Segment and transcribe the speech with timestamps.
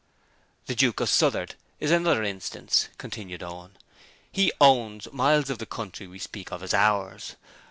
[0.65, 3.77] 'The Duke of Southward is another instance,' continued Owen.
[4.31, 7.35] 'He "owns" miles of the country we speak of as "ours".